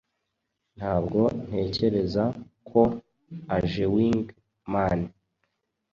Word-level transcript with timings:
Ntabwo 0.77 1.19
ntekereza 1.45 2.23
ko 2.69 2.79
ajewingman 3.57 4.99